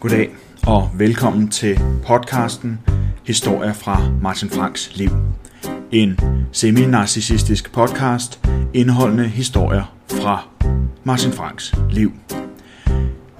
Goddag 0.00 0.30
og 0.66 0.90
velkommen 0.94 1.48
til 1.48 1.80
podcasten 2.06 2.80
Historier 3.24 3.72
fra 3.72 4.10
Martin 4.22 4.50
Franks 4.50 4.96
liv. 4.96 5.10
En 5.92 6.20
semi-narcissistisk 6.52 7.72
podcast 7.72 8.40
indeholdende 8.74 9.28
historier 9.28 9.96
fra 10.10 10.48
Martin 11.04 11.32
Franks 11.32 11.74
liv. 11.90 12.12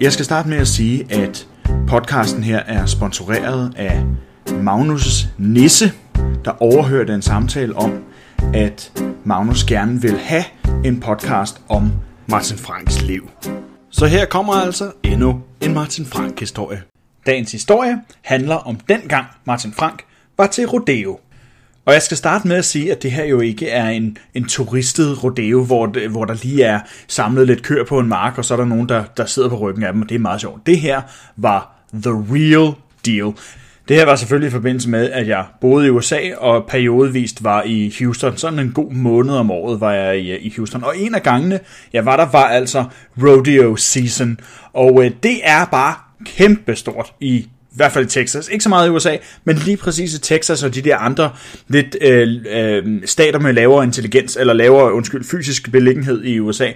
Jeg 0.01 0.13
skal 0.13 0.25
starte 0.25 0.49
med 0.49 0.57
at 0.57 0.67
sige, 0.67 1.13
at 1.13 1.47
podcasten 1.87 2.43
her 2.43 2.59
er 2.59 2.85
sponsoreret 2.85 3.73
af 3.75 4.05
Magnus 4.61 5.27
Nisse, 5.37 5.91
der 6.45 6.61
overhørte 6.63 7.13
en 7.13 7.21
samtale 7.21 7.75
om, 7.75 8.03
at 8.53 9.01
Magnus 9.23 9.63
gerne 9.63 10.01
vil 10.01 10.17
have 10.17 10.43
en 10.85 10.99
podcast 10.99 11.61
om 11.69 11.91
Martin 12.27 12.57
Franks 12.57 13.01
liv. 13.01 13.29
Så 13.89 14.05
her 14.05 14.25
kommer 14.25 14.53
altså 14.53 14.91
endnu 15.03 15.41
en 15.61 15.73
Martin 15.73 16.05
Frank-historie. 16.05 16.81
Dagens 17.25 17.51
historie 17.51 18.01
handler 18.21 18.55
om 18.55 18.79
dengang 18.89 19.25
Martin 19.45 19.73
Frank 19.73 20.03
var 20.37 20.47
til 20.47 20.65
rodeo. 20.65 21.19
Og 21.85 21.93
jeg 21.93 22.01
skal 22.01 22.17
starte 22.17 22.47
med 22.47 22.55
at 22.55 22.65
sige, 22.65 22.91
at 22.91 23.03
det 23.03 23.11
her 23.11 23.25
jo 23.25 23.39
ikke 23.39 23.69
er 23.69 23.89
en, 23.89 24.17
en 24.33 24.45
turistet 24.45 25.23
rodeo, 25.23 25.63
hvor, 25.63 26.07
hvor 26.09 26.25
der 26.25 26.33
lige 26.33 26.63
er 26.63 26.79
samlet 27.07 27.47
lidt 27.47 27.63
køer 27.63 27.85
på 27.85 27.99
en 27.99 28.07
mark, 28.07 28.37
og 28.37 28.45
så 28.45 28.53
er 28.53 28.57
der 28.57 28.65
nogen, 28.65 28.89
der, 28.89 29.03
der 29.17 29.25
sidder 29.25 29.49
på 29.49 29.57
ryggen 29.57 29.83
af 29.83 29.93
dem, 29.93 30.01
og 30.01 30.09
det 30.09 30.15
er 30.15 30.19
meget 30.19 30.41
sjovt. 30.41 30.65
Det 30.65 30.79
her 30.79 31.01
var 31.35 31.75
the 31.93 32.11
real 32.11 32.73
deal. 33.05 33.33
Det 33.87 33.95
her 33.95 34.05
var 34.05 34.15
selvfølgelig 34.15 34.47
i 34.47 34.51
forbindelse 34.51 34.89
med, 34.89 35.11
at 35.11 35.27
jeg 35.27 35.45
boede 35.61 35.87
i 35.87 35.89
USA 35.89 36.19
og 36.37 36.65
periodevist 36.67 37.43
var 37.43 37.63
i 37.65 37.95
Houston. 37.99 38.37
Sådan 38.37 38.59
en 38.59 38.71
god 38.71 38.91
måned 38.91 39.35
om 39.35 39.51
året 39.51 39.81
var 39.81 39.93
jeg 39.93 40.19
i, 40.19 40.37
i 40.37 40.53
Houston. 40.57 40.83
Og 40.83 40.97
en 40.97 41.15
af 41.15 41.23
gangene, 41.23 41.59
jeg 41.93 42.05
var 42.05 42.17
der, 42.17 42.31
var 42.31 42.47
altså 42.47 42.85
rodeo 43.23 43.75
season. 43.75 44.39
Og 44.73 45.05
øh, 45.05 45.11
det 45.23 45.39
er 45.43 45.65
bare 45.65 45.95
kæmpestort 46.25 47.13
i 47.19 47.47
i 47.71 47.79
hvert 47.79 47.91
fald 47.91 48.05
i 48.05 48.09
Texas. 48.09 48.49
Ikke 48.49 48.63
så 48.63 48.69
meget 48.69 48.87
i 48.87 48.89
USA, 48.89 49.17
men 49.43 49.55
lige 49.55 49.77
præcis 49.77 50.13
i 50.13 50.19
Texas 50.19 50.63
og 50.63 50.75
de 50.75 50.81
der 50.81 50.97
andre 50.97 51.31
lidt 51.67 51.97
øh, 52.01 52.27
øh, 52.49 53.01
stater 53.05 53.39
med 53.39 53.53
lavere 53.53 53.83
intelligens, 53.83 54.37
eller 54.39 54.53
lavere, 54.53 54.93
undskyld, 54.93 55.23
fysisk 55.23 55.71
beliggenhed 55.71 56.23
i 56.23 56.39
USA. 56.39 56.71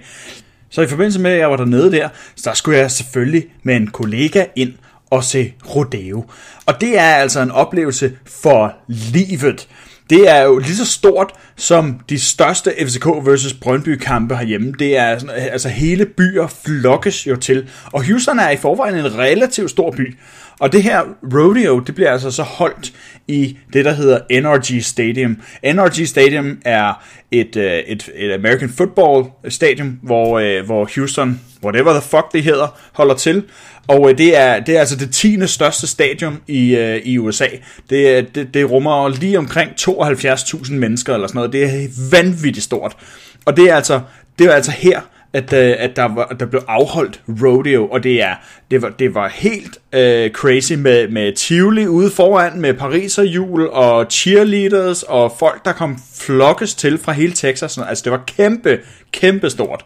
Så 0.70 0.82
i 0.82 0.86
forbindelse 0.86 1.20
med, 1.20 1.30
at 1.30 1.38
jeg 1.38 1.50
var 1.50 1.56
dernede 1.56 1.92
der, 1.92 2.08
så 2.36 2.50
skulle 2.54 2.78
jeg 2.78 2.90
selvfølgelig 2.90 3.44
med 3.62 3.76
en 3.76 3.86
kollega 3.86 4.44
ind 4.56 4.72
og 5.12 5.24
se 5.24 5.52
rodeo. 5.76 6.24
Og 6.66 6.80
det 6.80 6.98
er 6.98 7.14
altså 7.14 7.40
en 7.40 7.50
oplevelse 7.50 8.12
for 8.26 8.74
livet. 8.88 9.68
Det 10.10 10.30
er 10.30 10.42
jo 10.42 10.58
lige 10.58 10.76
så 10.76 10.86
stort 10.86 11.32
som 11.56 12.00
de 12.08 12.20
største 12.20 12.72
FCK 12.86 13.06
versus 13.06 13.54
Brøndby 13.54 13.96
kampe 13.96 14.36
herhjemme. 14.36 14.72
Det 14.78 14.96
er 14.96 15.18
sådan, 15.18 15.34
altså 15.36 15.68
hele 15.68 16.06
byer 16.06 16.46
flokkes 16.66 17.26
jo 17.26 17.36
til. 17.36 17.68
Og 17.92 18.06
Houston 18.06 18.38
er 18.38 18.50
i 18.50 18.56
forvejen 18.56 18.94
en 18.94 19.18
relativt 19.18 19.70
stor 19.70 19.90
by. 19.90 20.16
Og 20.60 20.72
det 20.72 20.82
her 20.82 21.00
rodeo, 21.34 21.78
det 21.78 21.94
bliver 21.94 22.10
altså 22.12 22.30
så 22.30 22.42
holdt 22.42 22.92
i 23.28 23.58
det, 23.72 23.84
der 23.84 23.92
hedder 23.92 24.18
NRG 24.40 24.84
Stadium. 24.84 25.36
NRG 25.64 26.08
Stadium 26.08 26.58
er 26.64 27.04
et, 27.30 27.56
øh, 27.56 27.72
et, 27.72 28.10
et 28.14 28.32
American 28.32 28.68
Football 28.68 29.24
Stadium, 29.48 29.98
hvor, 30.02 30.38
øh, 30.38 30.64
hvor 30.64 30.90
Houston, 30.94 31.40
whatever 31.64 31.92
the 31.92 32.02
fuck 32.02 32.32
det 32.32 32.42
hedder, 32.42 32.78
holder 32.92 33.14
til. 33.14 33.44
Og 33.88 34.10
øh, 34.10 34.18
det, 34.18 34.36
er, 34.36 34.60
det 34.60 34.76
er 34.76 34.80
altså 34.80 34.96
det 34.96 35.14
10. 35.14 35.46
største 35.46 35.86
stadion 35.86 36.40
i, 36.46 36.76
øh, 36.76 36.96
i 37.04 37.18
USA. 37.18 37.46
Det, 37.90 38.16
øh, 38.16 38.24
det, 38.34 38.54
det 38.54 38.70
rummer 38.70 39.08
lige 39.08 39.38
omkring 39.38 39.70
72.000 39.80 40.72
mennesker 40.72 41.14
eller 41.14 41.26
sådan 41.26 41.38
noget. 41.38 41.52
Det 41.52 41.64
er 41.64 41.88
vanvittigt 42.10 42.64
stort. 42.64 42.96
Og 43.44 43.56
det 43.56 43.70
er 43.70 43.76
altså, 43.76 44.00
det 44.38 44.46
er 44.46 44.52
altså 44.52 44.70
her, 44.70 45.00
at, 45.32 45.52
øh, 45.52 45.74
at 45.78 45.96
der, 45.96 46.14
var, 46.14 46.26
der 46.26 46.46
blev 46.46 46.62
afholdt 46.68 47.20
rodeo, 47.28 47.88
og 47.88 48.02
det 48.02 48.22
er 48.22 48.34
det 48.70 48.82
var, 48.82 48.88
det 48.88 49.14
var 49.14 49.28
helt 49.28 49.78
øh, 49.92 50.30
crazy 50.30 50.72
med, 50.72 51.08
med 51.08 51.32
Tivoli 51.32 51.86
ude 51.86 52.10
foran, 52.10 52.60
med 52.60 52.74
pariserhjul 52.74 53.66
og 53.66 54.06
cheerleaders 54.10 55.02
og 55.02 55.32
folk, 55.38 55.64
der 55.64 55.72
kom 55.72 55.98
flokkes 56.16 56.74
til 56.74 56.98
fra 56.98 57.12
hele 57.12 57.32
Texas. 57.32 57.78
Altså 57.78 58.02
det 58.04 58.12
var 58.12 58.22
kæmpe, 58.26 58.78
kæmpe 59.12 59.50
stort. 59.50 59.84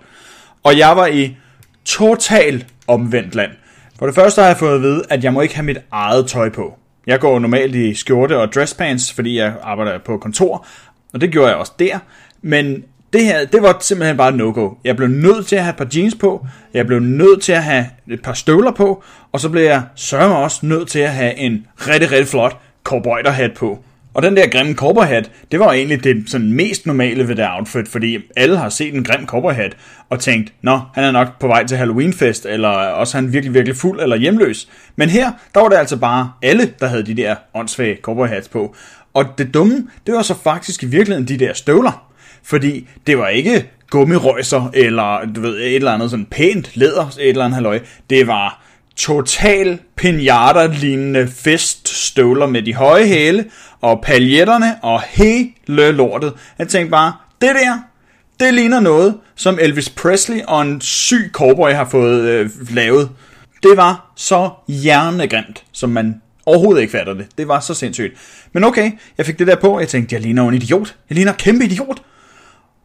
Og 0.62 0.78
jeg 0.78 0.96
var 0.96 1.06
i 1.06 1.36
total 1.86 2.64
omvendt 2.86 3.34
land. 3.34 3.50
For 3.98 4.06
det 4.06 4.14
første 4.14 4.40
har 4.40 4.48
jeg 4.48 4.56
fået 4.56 4.74
at 4.74 4.82
vide, 4.82 5.02
at 5.10 5.24
jeg 5.24 5.32
må 5.32 5.40
ikke 5.40 5.54
have 5.54 5.66
mit 5.66 5.78
eget 5.90 6.26
tøj 6.26 6.48
på. 6.48 6.78
Jeg 7.06 7.20
går 7.20 7.38
normalt 7.38 7.74
i 7.74 7.94
skjorte 7.94 8.38
og 8.38 8.52
dresspants, 8.52 9.12
fordi 9.12 9.38
jeg 9.38 9.54
arbejder 9.62 9.98
på 9.98 10.18
kontor, 10.18 10.66
og 11.12 11.20
det 11.20 11.30
gjorde 11.30 11.48
jeg 11.48 11.56
også 11.56 11.72
der. 11.78 11.98
Men 12.42 12.84
det 13.12 13.24
her, 13.24 13.44
det 13.44 13.62
var 13.62 13.76
simpelthen 13.80 14.16
bare 14.16 14.32
no-go. 14.32 14.70
Jeg 14.84 14.96
blev 14.96 15.08
nødt 15.08 15.46
til 15.46 15.56
at 15.56 15.62
have 15.62 15.70
et 15.70 15.76
par 15.76 15.88
jeans 15.96 16.14
på, 16.14 16.46
jeg 16.74 16.86
blev 16.86 17.00
nødt 17.00 17.42
til 17.42 17.52
at 17.52 17.64
have 17.64 17.86
et 18.10 18.22
par 18.22 18.32
støvler 18.32 18.72
på, 18.72 19.02
og 19.32 19.40
så 19.40 19.48
blev 19.48 19.62
jeg 19.62 19.82
sørme 19.94 20.36
også 20.36 20.66
nødt 20.66 20.88
til 20.88 20.98
at 20.98 21.10
have 21.10 21.34
en 21.34 21.66
rigtig, 21.76 22.12
rigtig 22.12 22.28
flot 22.28 22.60
cowboyderhat 22.84 23.54
på. 23.54 23.78
Og 24.16 24.22
den 24.22 24.36
der 24.36 24.46
grimme 24.46 24.74
cowboyhat, 24.74 25.30
det 25.52 25.60
var 25.60 25.72
egentlig 25.72 26.04
det 26.04 26.24
sådan 26.26 26.52
mest 26.52 26.86
normale 26.86 27.28
ved 27.28 27.36
det 27.36 27.46
outfit, 27.50 27.88
fordi 27.88 28.18
alle 28.36 28.56
har 28.56 28.68
set 28.68 28.94
en 28.94 29.04
grim 29.04 29.26
cowboyhat 29.26 29.76
og 30.10 30.20
tænkt, 30.20 30.52
nå, 30.62 30.80
han 30.94 31.04
er 31.04 31.10
nok 31.10 31.40
på 31.40 31.46
vej 31.46 31.66
til 31.66 31.76
Halloweenfest, 31.76 32.46
eller 32.46 32.68
også 32.68 33.16
han 33.16 33.32
virkelig, 33.32 33.54
virkelig 33.54 33.76
fuld 33.76 34.00
eller 34.00 34.16
hjemløs. 34.16 34.68
Men 34.96 35.08
her, 35.08 35.32
der 35.54 35.60
var 35.60 35.68
det 35.68 35.76
altså 35.76 35.96
bare 35.96 36.32
alle, 36.42 36.72
der 36.80 36.86
havde 36.86 37.06
de 37.06 37.14
der 37.14 37.34
åndssvage 37.54 37.98
cowboyhats 38.02 38.48
på. 38.48 38.74
Og 39.14 39.24
det 39.38 39.54
dumme, 39.54 39.86
det 40.06 40.14
var 40.14 40.22
så 40.22 40.34
faktisk 40.44 40.82
i 40.82 40.86
virkeligheden 40.86 41.28
de 41.28 41.44
der 41.44 41.52
støvler. 41.52 42.12
Fordi 42.42 42.88
det 43.06 43.18
var 43.18 43.28
ikke 43.28 43.70
gummirøjser, 43.90 44.70
eller 44.74 45.32
du 45.34 45.40
ved, 45.40 45.56
et 45.56 45.74
eller 45.74 45.92
andet 45.92 46.10
sådan 46.10 46.26
pænt 46.26 46.76
læder, 46.76 47.06
et 47.20 47.28
eller 47.28 47.44
andet 47.44 47.54
halløj. 47.54 47.80
Det 48.10 48.26
var 48.26 48.65
total 48.96 49.78
pinata-lignende 49.96 51.28
feststøvler 51.28 52.46
med 52.46 52.62
de 52.62 52.74
høje 52.74 53.06
hæle, 53.06 53.44
og 53.80 54.00
paljetterne, 54.02 54.76
og 54.82 55.02
hele 55.02 55.92
lortet. 55.92 56.32
Jeg 56.58 56.68
tænkte 56.68 56.90
bare, 56.90 57.12
det 57.40 57.50
der, 57.54 57.78
det 58.40 58.54
ligner 58.54 58.80
noget, 58.80 59.14
som 59.34 59.58
Elvis 59.60 59.90
Presley 59.90 60.40
og 60.48 60.62
en 60.62 60.80
syg 60.80 61.30
cowboy 61.32 61.70
har 61.70 61.84
fået 61.84 62.20
øh, 62.20 62.50
lavet. 62.70 63.10
Det 63.62 63.76
var 63.76 64.12
så 64.16 64.50
hjernegrimt, 64.68 65.64
som 65.72 65.90
man 65.90 66.20
overhovedet 66.46 66.80
ikke 66.80 66.90
fatter 66.90 67.14
det. 67.14 67.26
Det 67.38 67.48
var 67.48 67.60
så 67.60 67.74
sindssygt. 67.74 68.12
Men 68.52 68.64
okay, 68.64 68.92
jeg 69.18 69.26
fik 69.26 69.38
det 69.38 69.46
der 69.46 69.56
på, 69.56 69.68
og 69.68 69.80
jeg 69.80 69.88
tænkte, 69.88 70.14
jeg 70.14 70.22
ligner 70.22 70.48
en 70.48 70.54
idiot. 70.54 70.96
Jeg 71.10 71.16
ligner 71.16 71.32
en 71.32 71.38
kæmpe 71.38 71.64
idiot. 71.64 72.02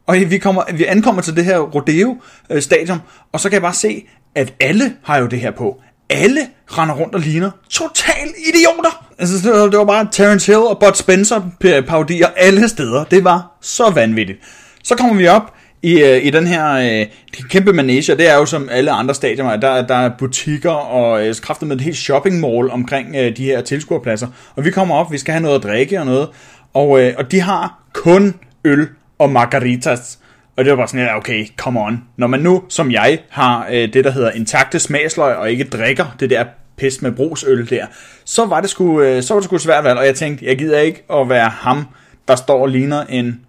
Og 0.08 0.16
vi, 0.28 0.38
kommer, 0.38 0.64
vi 0.74 0.86
ankommer 0.86 1.22
til 1.22 1.36
det 1.36 1.46
her 1.46 1.58
rodeo-stadion, 1.60 2.98
øh, 2.98 3.04
og 3.32 3.40
så 3.40 3.50
kan 3.50 3.54
jeg 3.54 3.62
bare 3.62 3.74
se, 3.74 4.08
at 4.36 4.54
alle 4.60 4.94
har 5.04 5.18
jo 5.18 5.26
det 5.26 5.40
her 5.40 5.52
på. 5.52 5.82
Alle 6.12 6.48
render 6.68 6.96
rundt 6.96 7.16
og 7.16 7.22
ligner 7.22 7.52
total 7.70 8.28
idioter. 8.48 9.08
Altså, 9.20 9.68
det 9.72 9.78
var, 9.78 9.86
bare 9.86 10.08
Terence 10.12 10.52
Hill 10.52 10.62
og 10.62 10.80
Bud 10.80 10.96
Spencer 10.96 11.42
parodier 11.88 12.28
alle 12.36 12.70
steder. 12.70 13.04
Det 13.04 13.24
var 13.24 13.58
så 13.62 13.90
vanvittigt. 13.90 14.40
Så 14.84 14.96
kommer 14.96 15.16
vi 15.16 15.28
op 15.28 15.54
i, 15.84 16.04
øh, 16.04 16.26
i 16.26 16.30
den 16.30 16.48
her 16.48 16.72
øh, 16.72 17.08
kæmpe 17.50 17.74
manege, 17.74 18.16
det 18.16 18.30
er 18.30 18.36
jo 18.36 18.46
som 18.46 18.70
alle 18.72 18.92
andre 18.92 19.16
stadioner, 19.16 19.58
der, 19.58 19.88
der 19.88 19.96
er 19.96 20.12
butikker 20.20 20.72
og 20.72 21.28
øh, 21.28 21.36
med 21.62 21.76
et 21.76 21.82
helt 21.82 21.98
shopping 21.98 22.40
mall 22.40 22.72
omkring 22.72 23.16
øh, 23.16 23.38
de 23.38 23.44
her 23.44 23.62
tilskuerpladser. 23.62 24.28
Og 24.56 24.66
vi 24.66 24.72
kommer 24.72 24.96
op, 24.96 25.12
vi 25.12 25.18
skal 25.18 25.32
have 25.32 25.42
noget 25.42 25.56
at 25.56 25.64
drikke 25.64 26.00
og 26.00 26.06
noget, 26.06 26.30
og, 26.74 27.02
øh, 27.02 27.14
og 27.18 27.32
de 27.32 27.40
har 27.40 27.84
kun 27.94 28.36
øl 28.66 28.88
og 29.20 29.30
margaritas. 29.30 30.20
Og 30.58 30.66
det 30.66 30.72
var 30.72 30.78
bare 30.78 30.88
sådan, 30.88 31.06
ja, 31.06 31.18
okay, 31.18 31.48
come 31.58 31.80
on. 31.80 32.04
Når 32.18 32.28
man 32.28 32.40
nu, 32.40 32.64
som 32.70 32.92
jeg, 32.92 33.20
har 33.30 33.68
øh, 33.72 33.94
det, 33.94 34.04
der 34.04 34.12
hedder 34.12 34.32
intakte 34.32 34.80
smagsløg, 34.80 35.36
og 35.36 35.52
ikke 35.52 35.64
drikker 35.64 36.16
det 36.20 36.30
der 36.30 36.46
pis 36.78 37.02
med 37.02 37.12
brugsøl 37.12 37.70
der, 37.70 37.86
så 38.26 38.46
var 38.46 38.62
det 38.62 38.70
sgu, 38.70 39.02
øh, 39.02 39.24
så 39.24 39.34
var 39.34 39.42
det 39.42 39.46
sgu 39.46 39.58
svært 39.58 39.84
valg, 39.84 40.00
og 40.00 40.06
jeg 40.06 40.16
tænkte, 40.16 40.46
jeg 40.46 40.58
gider 40.58 40.80
ikke 40.80 41.04
at 41.14 41.30
være 41.30 41.50
ham, 41.50 41.88
der 42.28 42.36
står 42.36 42.62
og 42.62 42.68
ligner 42.68 43.04
en 43.04 43.42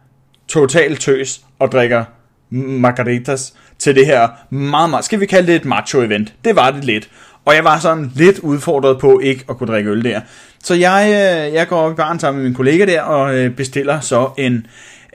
total 0.49 0.97
tøs 0.97 1.41
og 1.59 1.73
drikker 1.73 2.05
margaritas 2.51 3.55
til 3.79 3.95
det 3.95 4.07
her 4.07 4.29
meget, 4.51 4.91
meget, 4.91 5.05
skal 5.05 5.21
vi 5.21 5.27
kalde 5.27 5.53
det 5.53 5.57
et 5.57 5.65
macho-event? 5.65 6.33
Det 6.45 6.57
var 6.57 6.71
det 6.71 6.85
lidt. 6.85 7.09
Og 7.45 7.55
jeg 7.55 7.65
var 7.65 7.79
sådan 7.79 8.13
lidt 8.15 8.39
udfordret 8.39 8.99
på 8.99 9.19
ikke 9.19 9.45
at 9.49 9.59
kunne 9.59 9.67
drikke 9.67 9.91
øl 9.91 10.05
der. 10.05 10.21
Så 10.65 10.75
jeg, 10.75 11.07
øh, 11.07 11.55
jeg 11.55 11.69
går 11.69 11.81
op 11.81 11.93
i 11.93 11.95
baren 11.95 12.19
sammen 12.19 12.43
med 12.43 12.51
min 12.51 12.57
kollega 12.57 12.87
der 12.87 13.03
og 13.03 13.35
øh, 13.35 13.51
bestiller 13.51 14.01
så 14.01 14.31
en, 14.39 14.67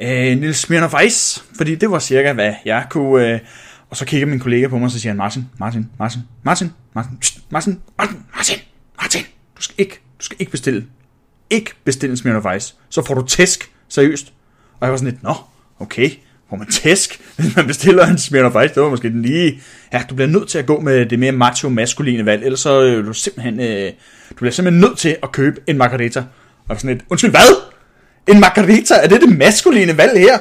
øh, 0.02 0.38
Nils 0.38 0.58
Smirnoff 0.58 0.96
Ice, 1.06 1.44
fordi 1.58 1.76
det 1.76 1.92
var 1.92 2.00
cirka, 2.00 2.34
hvad 2.34 2.54
jeg 2.66 2.86
kunne... 2.90 3.34
Øh, 3.34 3.40
og 3.90 3.98
så 3.98 4.06
kigger 4.06 4.28
min 4.28 4.40
kollega 4.40 4.68
på 4.68 4.78
mig, 4.78 4.86
og 4.86 4.92
så 4.92 5.00
siger 5.00 5.12
han, 5.12 5.18
Martin, 5.18 5.50
Martin, 5.60 5.90
Martin, 6.00 6.22
Martin, 6.44 6.72
Martin, 6.94 7.16
Martin, 7.50 7.80
Martin, 7.98 8.24
Martin, 8.36 8.58
Martin, 9.02 9.22
du 9.58 9.62
skal 9.62 9.76
ikke, 9.78 10.00
du 10.20 10.26
skal 10.26 10.38
ikke 10.40 10.52
bestille. 10.52 10.86
Ikke 11.50 11.72
bestille 11.84 12.12
en 12.12 12.18
Smirnoff 12.18 12.46
Ice. 12.58 12.76
Så 12.90 13.06
får 13.06 13.14
du 13.14 13.28
tæsk, 13.28 13.72
seriøst. 13.90 14.34
Og 14.80 14.86
jeg 14.86 14.92
var 14.92 14.98
sådan 14.98 15.12
lidt, 15.12 15.24
nå, 15.24 15.34
okay, 15.80 16.10
hvor 16.48 16.58
man 16.58 16.68
tæsk, 16.68 17.22
hvis 17.38 17.56
man 17.56 17.68
bestiller 17.68 18.06
en 18.08 18.18
Smirnoff 18.18 18.56
Ice, 18.66 18.76
det 18.76 18.84
var 18.84 18.90
måske 18.90 19.10
den 19.10 19.22
lige, 19.22 19.62
ja, 19.94 20.04
du 20.10 20.16
bliver 20.16 20.28
nødt 20.28 20.50
til 20.50 20.58
at 20.58 20.66
gå 20.66 20.80
med 20.80 21.06
det 21.06 21.20
mere 21.20 21.32
macho-maskuline 21.32 22.26
valg, 22.26 22.44
ellers 22.44 22.60
så 22.60 22.84
øh, 22.84 23.06
du 23.06 23.14
simpelthen, 23.14 23.60
øh, 23.60 23.92
du 24.30 24.36
bliver 24.36 24.52
simpelthen 24.52 24.82
nødt 24.82 24.98
til 24.98 25.18
at 25.24 25.32
købe 25.32 25.62
en 25.68 25.78
margarita. 25.78 26.24
Og 26.70 26.80
sådan 26.80 26.96
lidt, 26.96 27.06
undskyld, 27.10 27.32
hvad? 27.32 27.77
En 28.28 28.40
margarita, 28.40 28.94
er 28.94 29.08
det 29.08 29.22
det 29.22 29.38
maskuline 29.38 29.98
valg 29.98 30.20
her? 30.20 30.38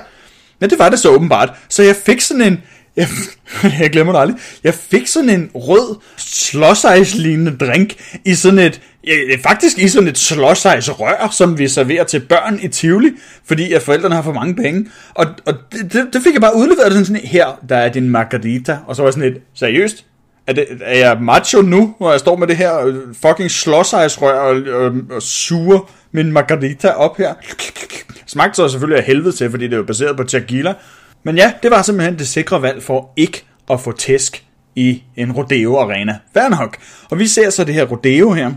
Men 0.61 0.71
det 0.71 0.79
var 0.79 0.89
det 0.89 0.99
så 0.99 1.11
åbenbart. 1.11 1.51
Så 1.69 1.83
jeg 1.83 1.97
fik 1.97 2.21
sådan 2.21 2.43
en, 2.43 2.63
jeg, 2.97 3.09
jeg 3.81 3.91
glemmer 3.91 4.13
det 4.13 4.21
aldrig, 4.21 4.39
jeg 4.65 4.75
fik 4.75 5.07
sådan 5.07 5.31
en 5.31 5.51
rød 5.55 5.97
slåsejslignende 6.17 7.57
drink 7.57 7.95
i 8.25 8.35
sådan 8.35 8.59
et, 8.59 8.81
faktisk 9.43 9.79
i 9.79 9.89
sådan 9.89 10.09
et 10.09 10.19
slåsejsrør, 10.19 11.29
som 11.33 11.59
vi 11.59 11.69
serverer 11.69 12.05
til 12.05 12.21
børn 12.21 12.59
i 12.63 12.69
Tivoli, 12.69 13.11
fordi 13.45 13.73
at 13.73 13.83
forældrene 13.83 14.15
har 14.15 14.23
for 14.23 14.33
mange 14.33 14.55
penge. 14.55 14.87
Og, 15.15 15.27
og 15.47 15.55
det, 15.73 16.09
det, 16.13 16.23
fik 16.23 16.33
jeg 16.33 16.41
bare 16.41 16.57
udleveret 16.57 16.93
sådan, 16.93 17.05
sådan 17.05 17.23
her, 17.25 17.61
der 17.69 17.77
er 17.77 17.89
din 17.89 18.09
margarita, 18.09 18.79
og 18.87 18.97
så 18.97 19.03
var 19.03 19.09
jeg 19.09 19.15
sådan 19.15 19.33
et, 19.33 19.41
seriøst? 19.55 20.05
Er, 20.47 20.53
det, 20.53 20.67
er 20.81 20.99
jeg 20.99 21.19
macho 21.21 21.63
nu, 21.63 21.95
hvor 21.99 22.11
jeg 22.11 22.21
står 22.21 22.37
med 22.37 22.47
det 22.47 22.57
her 22.57 22.87
øh, 22.87 22.95
fucking 23.23 23.51
slåsejsrør 23.51 24.39
og, 24.41 24.57
og, 24.83 24.93
og 25.11 25.23
suger 25.23 25.91
min 26.13 26.33
margarita 26.33 26.89
op 26.89 27.17
her? 27.17 27.35
Smagte 28.27 28.57
så 28.57 28.69
selvfølgelig 28.69 28.99
af 28.99 29.05
helvede 29.05 29.37
til, 29.37 29.51
fordi 29.51 29.69
det 29.69 29.79
var 29.79 29.85
baseret 29.85 30.17
på 30.17 30.25
tequila, 30.25 30.75
men 31.25 31.37
ja, 31.37 31.53
det 31.63 31.71
var 31.71 31.83
simpelthen 31.83 32.19
det 32.19 32.29
sikre 32.29 32.63
valg 32.63 32.83
for 32.83 33.13
ikke 33.17 33.45
at 33.71 33.81
få 33.81 33.93
tæsk 33.93 34.45
i 34.77 35.03
en 35.17 35.33
rodeo-arena. 35.33 36.19
Fair 36.35 36.49
nok. 36.49 36.77
Og 37.11 37.19
vi 37.19 37.27
ser 37.27 37.51
så 37.51 37.65
det 37.65 37.75
her 37.75 37.85
rodeo 37.85 38.33
her, 38.33 38.53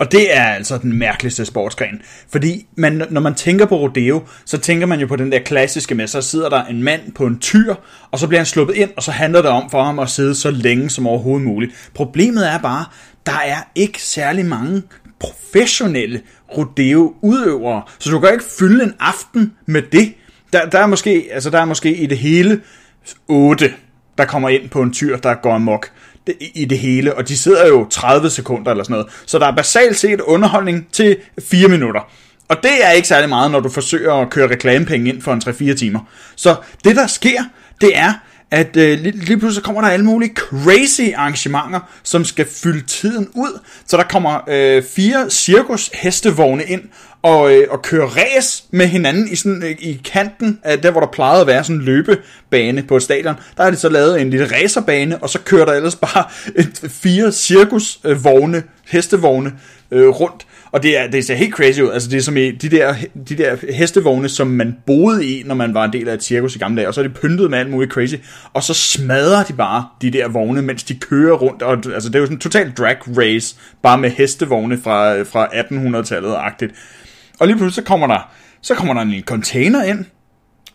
og 0.00 0.12
det 0.12 0.36
er 0.36 0.44
altså 0.44 0.78
den 0.78 0.98
mærkeligste 0.98 1.44
sportsgren. 1.44 2.02
Fordi 2.32 2.66
man, 2.76 3.02
når 3.10 3.20
man 3.20 3.34
tænker 3.34 3.66
på 3.66 3.76
rodeo, 3.76 4.22
så 4.44 4.58
tænker 4.58 4.86
man 4.86 5.00
jo 5.00 5.06
på 5.06 5.16
den 5.16 5.32
der 5.32 5.38
klassiske 5.38 5.94
med, 5.94 6.06
så 6.06 6.22
sidder 6.22 6.48
der 6.48 6.64
en 6.64 6.82
mand 6.82 7.12
på 7.12 7.26
en 7.26 7.38
tyr, 7.38 7.74
og 8.10 8.18
så 8.18 8.26
bliver 8.26 8.38
han 8.38 8.46
sluppet 8.46 8.76
ind, 8.76 8.90
og 8.96 9.02
så 9.02 9.10
handler 9.10 9.42
det 9.42 9.50
om 9.50 9.70
for 9.70 9.84
ham 9.84 9.98
at 9.98 10.10
sidde 10.10 10.34
så 10.34 10.50
længe 10.50 10.90
som 10.90 11.06
overhovedet 11.06 11.46
muligt. 11.46 11.90
Problemet 11.94 12.48
er 12.48 12.58
bare, 12.58 12.84
der 13.26 13.40
er 13.44 13.58
ikke 13.74 14.02
særlig 14.02 14.46
mange 14.46 14.82
professionelle 15.18 16.20
rodeo-udøvere, 16.56 17.82
så 17.98 18.10
du 18.10 18.20
kan 18.20 18.32
ikke 18.32 18.44
fylde 18.58 18.84
en 18.84 18.94
aften 19.00 19.52
med 19.66 19.82
det. 19.82 20.14
Der, 20.52 20.66
der, 20.66 20.78
er 20.78 20.86
måske, 20.86 21.28
altså 21.32 21.50
der 21.50 21.58
er 21.58 21.64
måske 21.64 21.96
i 21.96 22.06
det 22.06 22.18
hele 22.18 22.60
otte, 23.28 23.72
der 24.18 24.24
kommer 24.24 24.48
ind 24.48 24.68
på 24.68 24.82
en 24.82 24.92
tyr, 24.92 25.16
der 25.16 25.34
går 25.34 25.52
amok 25.52 25.90
i 26.54 26.64
det 26.64 26.78
hele, 26.78 27.16
og 27.16 27.28
de 27.28 27.38
sidder 27.38 27.66
jo 27.66 27.86
30 27.90 28.30
sekunder 28.30 28.70
eller 28.70 28.84
sådan 28.84 28.94
noget. 28.94 29.06
Så 29.26 29.38
der 29.38 29.46
er 29.46 29.56
basalt 29.56 29.96
set 29.96 30.20
underholdning 30.20 30.86
til 30.92 31.16
4 31.42 31.68
minutter. 31.68 32.00
Og 32.48 32.56
det 32.62 32.84
er 32.86 32.90
ikke 32.90 33.08
særlig 33.08 33.28
meget, 33.28 33.50
når 33.50 33.60
du 33.60 33.68
forsøger 33.68 34.14
at 34.14 34.30
køre 34.30 34.50
reklamepenge 34.50 35.08
ind 35.08 35.22
for 35.22 35.32
en 35.32 35.42
3-4 35.46 35.74
timer. 35.74 36.00
Så 36.36 36.56
det 36.84 36.96
der 36.96 37.06
sker, 37.06 37.44
det 37.80 37.96
er, 37.96 38.12
at 38.50 38.76
øh, 38.76 39.00
lige, 39.00 39.16
lige 39.16 39.38
pludselig 39.38 39.64
kommer 39.64 39.80
der 39.80 39.88
alle 39.88 40.04
mulige 40.04 40.34
crazy 40.34 41.14
arrangementer, 41.16 41.80
som 42.02 42.24
skal 42.24 42.46
fylde 42.62 42.86
tiden 42.86 43.28
ud. 43.34 43.60
Så 43.86 43.96
der 43.96 44.02
kommer 44.02 44.40
øh, 44.48 44.82
fire 44.82 45.30
cirkus 45.30 45.90
hestevogne 45.94 46.64
ind 46.64 46.82
og, 47.22 47.54
øh, 47.54 47.66
og 47.70 47.82
køre 47.82 48.06
ræs 48.06 48.64
med 48.70 48.86
hinanden 48.86 49.28
i, 49.28 49.36
sådan, 49.36 49.62
øh, 49.62 49.76
i 49.78 50.00
kanten 50.12 50.58
af 50.62 50.78
der, 50.78 50.90
hvor 50.90 51.00
der 51.00 51.08
plejede 51.12 51.40
at 51.40 51.46
være 51.46 51.64
sådan 51.64 51.76
en 51.76 51.82
løbebane 51.82 52.82
på 52.82 52.96
et 52.96 53.02
stadion. 53.02 53.34
Der 53.56 53.62
har 53.62 53.70
de 53.70 53.76
så 53.76 53.88
lavet 53.88 54.20
en 54.20 54.30
lille 54.30 54.46
racerbane, 54.54 55.18
og 55.18 55.30
så 55.30 55.38
kører 55.38 55.64
der 55.64 55.72
ellers 55.72 55.96
bare 55.96 56.24
et, 56.60 56.90
fire 56.90 57.32
cirkusvogne, 57.32 58.56
øh, 58.56 58.62
hestevogne 58.90 59.52
øh, 59.90 60.08
rundt 60.08 60.46
og 60.72 60.82
det, 60.82 60.98
er, 60.98 61.10
det 61.10 61.24
ser 61.24 61.34
helt 61.34 61.54
crazy 61.54 61.80
ud. 61.80 61.90
Altså 61.90 62.10
det 62.10 62.16
er 62.16 62.22
som 62.22 62.36
i 62.36 62.50
de 62.50 62.68
der, 62.68 62.94
de 63.28 63.36
der 63.36 63.56
hestevogne, 63.72 64.28
som 64.28 64.46
man 64.46 64.76
boede 64.86 65.26
i, 65.26 65.42
når 65.46 65.54
man 65.54 65.74
var 65.74 65.84
en 65.84 65.92
del 65.92 66.08
af 66.08 66.14
et 66.14 66.22
cirkus 66.22 66.56
i 66.56 66.58
gamle 66.58 66.76
dage. 66.76 66.88
Og 66.88 66.94
så 66.94 67.00
er 67.00 67.08
de 67.08 67.14
pyntet 67.14 67.50
med 67.50 67.58
alt 67.58 67.70
muligt 67.70 67.92
crazy. 67.92 68.14
Og 68.52 68.62
så 68.62 68.74
smadrer 68.74 69.44
de 69.44 69.52
bare 69.52 69.86
de 70.02 70.10
der 70.10 70.28
vogne, 70.28 70.62
mens 70.62 70.84
de 70.84 70.94
kører 70.94 71.36
rundt. 71.36 71.62
Og, 71.62 71.72
altså 71.94 72.08
det 72.08 72.14
er 72.14 72.18
jo 72.18 72.26
sådan 72.26 72.36
en 72.36 72.40
total 72.40 72.72
drag 72.78 72.96
race, 73.18 73.56
bare 73.82 73.98
med 73.98 74.10
hestevogne 74.10 74.78
fra, 74.82 75.16
øh, 75.16 75.26
fra 75.26 75.46
1800-tallet-agtigt. 75.46 76.74
Og 77.40 77.46
lige 77.46 77.56
pludselig 77.56 77.84
så 77.84 77.88
kommer 77.88 78.06
der, 78.06 78.30
så 78.62 78.74
kommer 78.74 78.94
der 78.94 79.00
en 79.00 79.22
container 79.22 79.82
ind, 79.82 80.04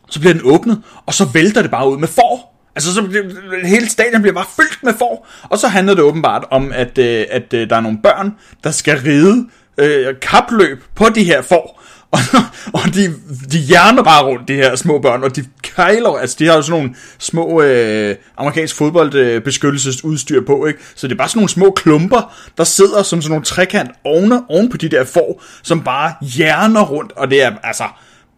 så 0.09 0.19
bliver 0.19 0.33
den 0.33 0.41
åbnet, 0.45 0.81
og 1.05 1.13
så 1.13 1.25
vælter 1.25 1.61
det 1.61 1.71
bare 1.71 1.89
ud 1.89 1.97
med 1.97 2.07
får. 2.07 2.55
Altså, 2.75 2.93
så 2.93 3.23
hele 3.63 3.89
stadion 3.89 4.21
bliver 4.21 4.33
bare 4.33 4.45
fyldt 4.55 4.83
med 4.83 4.93
får. 4.93 5.27
Og 5.43 5.57
så 5.57 5.67
handler 5.67 5.93
det 5.93 6.03
åbenbart 6.03 6.45
om, 6.51 6.71
at, 6.71 6.97
øh, 6.97 7.05
at, 7.05 7.27
at 7.29 7.53
øh, 7.53 7.69
der 7.69 7.75
er 7.75 7.81
nogle 7.81 7.97
børn, 8.03 8.33
der 8.63 8.71
skal 8.71 8.97
ride 8.97 9.47
øh, 9.77 10.15
kapløb 10.21 10.83
på 10.95 11.05
de 11.09 11.23
her 11.23 11.41
får. 11.41 11.83
Og, 12.11 12.19
og 12.79 12.93
de, 12.93 13.13
de 13.51 13.57
hjerner 13.57 14.03
bare 14.03 14.23
rundt, 14.23 14.47
de 14.47 14.53
her 14.53 14.75
små 14.75 14.99
børn, 14.99 15.23
og 15.23 15.35
de 15.35 15.45
kejler, 15.61 16.09
altså 16.09 16.35
de 16.39 16.47
har 16.47 16.55
jo 16.55 16.61
sådan 16.61 16.79
nogle 16.79 16.95
små 17.17 17.61
øh, 17.61 18.15
amerikansk 18.37 18.75
fodboldbeskyttelsesudstyr 18.75 20.39
øh, 20.39 20.45
på, 20.45 20.65
ikke? 20.65 20.79
Så 20.95 21.07
det 21.07 21.13
er 21.13 21.17
bare 21.17 21.29
sådan 21.29 21.39
nogle 21.39 21.49
små 21.49 21.71
klumper, 21.71 22.35
der 22.57 22.63
sidder 22.63 23.03
som 23.03 23.21
sådan 23.21 23.31
nogle 23.31 23.45
trekant 23.45 23.91
ovne, 24.03 24.49
oven 24.49 24.69
på 24.69 24.77
de 24.77 24.89
der 24.89 25.05
får, 25.05 25.43
som 25.63 25.81
bare 25.81 26.13
hjerner 26.21 26.81
rundt, 26.81 27.11
og 27.11 27.29
det 27.29 27.43
er 27.43 27.51
altså, 27.63 27.83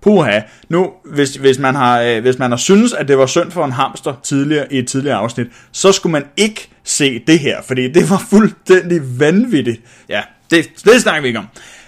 puha, 0.02 0.40
nu, 0.70 0.92
hvis, 1.06 1.36
hvis, 1.36 1.60
man 1.60 1.76
har, 1.76 2.02
øh, 2.02 2.22
hvis 2.22 2.40
man 2.40 2.52
har 2.52 2.58
synes, 2.58 2.94
at 2.94 3.08
det 3.08 3.18
var 3.18 3.26
synd 3.26 3.52
for 3.52 3.66
en 3.66 3.72
hamster 3.72 4.14
tidligere 4.24 4.74
i 4.74 4.78
et 4.78 4.88
tidligere 4.88 5.18
afsnit, 5.18 5.48
så 5.72 5.92
skulle 5.92 6.12
man 6.12 6.24
ikke 6.38 6.70
se 6.84 7.22
det 7.28 7.40
her, 7.40 7.62
fordi 7.68 7.92
det 7.92 8.10
var 8.10 8.26
fuldstændig 8.30 9.20
vanvittigt. 9.20 9.82
Ja, 10.10 10.22
det, 10.52 10.68
det 10.86 11.02
snakker 11.02 11.22
vi 11.22 11.28
ikke 11.28 11.40
om. 11.40 11.48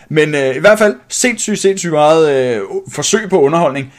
Men 0.09 0.35
øh, 0.35 0.55
i 0.55 0.59
hvert 0.59 0.79
fald 0.79 0.95
sindssygt, 1.09 1.59
sindssygt 1.59 1.93
meget 1.93 2.55
øh, 2.55 2.61
forsøg 2.91 3.29
på 3.29 3.41
underholdning. 3.41 3.93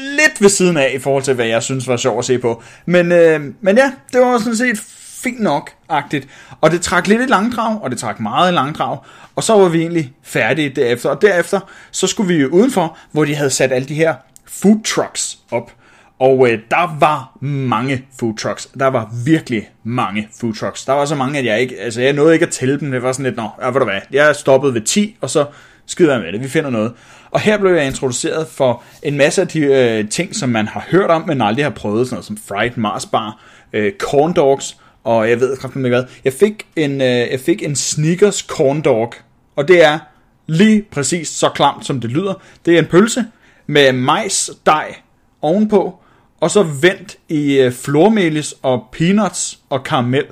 Lidt 0.00 0.42
ved 0.42 0.48
siden 0.48 0.76
af 0.76 0.92
i 0.94 0.98
forhold 0.98 1.22
til, 1.22 1.34
hvad 1.34 1.46
jeg 1.46 1.62
synes 1.62 1.88
var 1.88 1.96
sjovt 1.96 2.18
at 2.18 2.24
se 2.24 2.38
på. 2.38 2.62
Men, 2.86 3.12
øh, 3.12 3.40
men 3.60 3.76
ja, 3.76 3.92
det 4.12 4.20
var 4.20 4.38
sådan 4.38 4.56
set 4.56 4.78
fint 5.22 5.40
nok-agtigt. 5.40 6.28
Og 6.60 6.70
det 6.70 6.82
trak 6.82 7.06
lidt 7.06 7.22
i 7.22 7.26
langdrag, 7.26 7.82
og 7.82 7.90
det 7.90 7.98
trak 7.98 8.20
meget 8.20 8.52
i 8.52 8.54
langdrag. 8.54 8.98
Og 9.36 9.42
så 9.42 9.52
var 9.52 9.68
vi 9.68 9.80
egentlig 9.80 10.12
færdige 10.22 10.68
derefter. 10.68 11.10
Og 11.10 11.22
derefter, 11.22 11.60
så 11.90 12.06
skulle 12.06 12.34
vi 12.34 12.40
jo 12.40 12.48
udenfor, 12.48 12.98
hvor 13.12 13.24
de 13.24 13.34
havde 13.34 13.50
sat 13.50 13.72
alle 13.72 13.88
de 13.88 13.94
her 13.94 14.14
food 14.46 14.82
trucks 14.84 15.38
op. 15.50 15.72
Og 16.18 16.50
øh, 16.50 16.58
der 16.70 16.98
var 17.00 17.38
mange 17.40 18.04
food 18.20 18.36
trucks. 18.36 18.68
Der 18.78 18.86
var 18.86 19.10
virkelig 19.24 19.68
mange 19.84 20.28
food 20.40 20.54
trucks. 20.54 20.84
Der 20.84 20.92
var 20.92 21.04
så 21.04 21.14
mange, 21.14 21.38
at 21.38 21.44
jeg 21.44 21.60
ikke, 21.60 21.80
altså 21.80 22.00
jeg 22.00 22.12
nåede 22.12 22.34
ikke 22.34 22.46
at 22.46 22.52
tælle 22.52 22.80
dem. 22.80 22.90
Det 22.90 23.02
var 23.02 23.12
sådan 23.12 23.24
lidt, 23.24 23.36
nå, 23.36 23.48
ja, 23.60 23.66
ved 23.66 23.80
du 23.80 23.84
hvad, 23.84 24.00
jeg 24.12 24.36
stoppede 24.36 24.74
ved 24.74 24.80
10, 24.80 25.16
og 25.20 25.30
så 25.30 25.46
skider 25.86 26.12
jeg 26.12 26.22
med 26.22 26.32
det. 26.32 26.40
Vi 26.40 26.48
finder 26.48 26.70
noget. 26.70 26.92
Og 27.30 27.40
her 27.40 27.58
blev 27.58 27.72
jeg 27.72 27.86
introduceret 27.86 28.46
for 28.46 28.82
en 29.02 29.16
masse 29.16 29.40
af 29.40 29.48
de 29.48 29.60
øh, 29.60 30.08
ting, 30.08 30.36
som 30.36 30.48
man 30.48 30.68
har 30.68 30.86
hørt 30.90 31.10
om, 31.10 31.26
men 31.26 31.42
aldrig 31.42 31.64
har 31.64 31.70
prøvet. 31.70 32.06
Sådan 32.06 32.14
noget 32.14 32.24
som 32.24 32.38
fried 32.48 32.70
Mars 32.76 33.06
bar, 33.06 33.42
øh, 33.72 33.92
corn 33.98 34.32
dogs, 34.32 34.76
og 35.04 35.30
jeg 35.30 35.40
ved 35.40 35.56
kraftigt 35.56 35.84
ikke 35.84 35.96
hvad. 35.96 36.04
Jeg 36.24 36.32
fik 36.32 36.66
en, 36.76 37.00
øh, 37.00 37.06
jeg 37.06 37.40
fik 37.40 37.62
en 37.62 37.76
Snickers 37.76 38.38
corn 38.38 38.80
dog, 38.80 39.12
og 39.56 39.68
det 39.68 39.84
er 39.84 39.98
lige 40.46 40.82
præcis 40.90 41.28
så 41.28 41.48
klamt, 41.48 41.86
som 41.86 42.00
det 42.00 42.10
lyder. 42.10 42.34
Det 42.66 42.74
er 42.74 42.78
en 42.78 42.86
pølse 42.86 43.24
med 43.66 43.92
majs, 43.92 44.50
dej 44.66 44.94
ovenpå, 45.42 46.00
og 46.40 46.50
så 46.50 46.62
vendt 46.62 47.16
i 47.28 47.58
øh, 47.58 47.72
flormelis 47.72 48.54
og 48.62 48.84
peanuts 48.92 49.58
og 49.70 49.84
karamel, 49.84 50.24